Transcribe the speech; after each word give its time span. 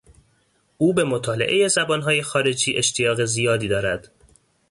او 0.77 0.93
به 0.93 1.03
مطالعهٔ 1.03 1.67
زبان 1.67 2.01
های 2.01 2.21
خارجی 2.23 2.77
اشتیاق 2.77 3.25
زیادی 3.25 3.67
دارد. 3.67 4.11